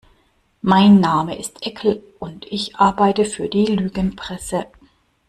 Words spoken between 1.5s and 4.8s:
Eckel und ich arbeite für die Lügenpresse.